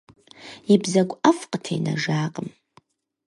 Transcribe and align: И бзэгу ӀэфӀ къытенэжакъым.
И 0.73 0.75
бзэгу 0.81 1.19
ӀэфӀ 1.23 1.43
къытенэжакъым. 1.51 2.49